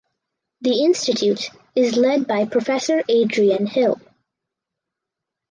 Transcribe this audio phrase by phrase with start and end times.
[0.61, 4.01] The institute is led by Professor Adrian Hill.